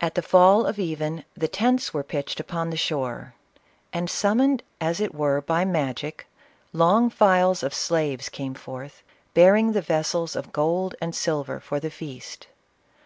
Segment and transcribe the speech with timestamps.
[0.00, 3.32] 27 the fall of even, the tents were pitched upon the shore,
[3.90, 6.26] and, summoned as it were by magic,
[6.74, 11.88] long files of slaves came forth, bearing the vessels of gold and silver fur the
[11.90, 12.48] feast.